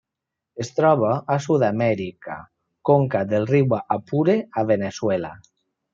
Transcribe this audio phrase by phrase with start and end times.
[0.63, 2.39] Es troba a Sud-amèrica:
[2.91, 5.33] conca del riu Apure a Veneçuela.